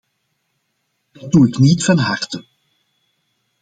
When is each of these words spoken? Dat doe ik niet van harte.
Dat 1.11 1.31
doe 1.31 1.47
ik 1.47 1.57
niet 1.57 1.83
van 1.85 1.97
harte. 1.97 2.45